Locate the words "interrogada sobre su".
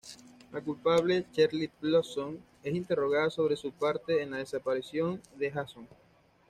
2.73-3.71